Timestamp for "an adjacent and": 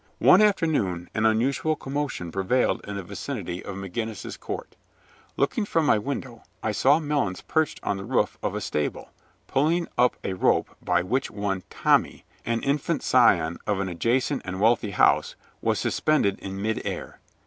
13.79-14.59